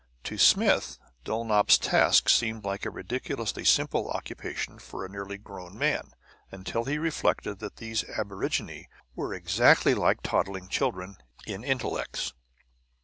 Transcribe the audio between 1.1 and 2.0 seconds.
Dulnop's